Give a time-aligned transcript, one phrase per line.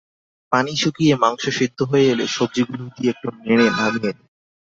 [0.51, 4.17] পানি শুকিয়ে মাংস সেদ্ধ হয়ে এলে সবজিগুলো দিয়ে একটু নেড়ে নামিয়ে নিন।